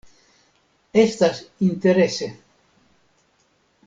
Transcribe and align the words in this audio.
Estas 1.05 1.45
interese. 1.59 2.27